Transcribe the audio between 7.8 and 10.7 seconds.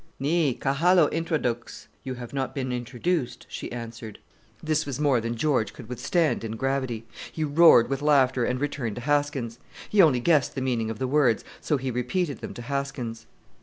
with laughter and returned to Haskins. He only guessed the